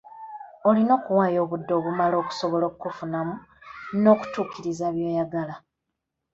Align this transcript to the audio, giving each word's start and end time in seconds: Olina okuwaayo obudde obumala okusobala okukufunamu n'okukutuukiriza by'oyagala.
Olina 0.69 0.91
okuwaayo 0.99 1.39
obudde 1.45 1.71
obumala 1.79 2.15
okusobala 2.21 2.65
okukufunamu 2.67 3.35
n'okukutuukiriza 4.01 4.85
by'oyagala. 4.95 5.55